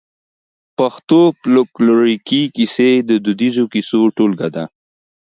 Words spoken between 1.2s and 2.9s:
فولکلوريکي کيسې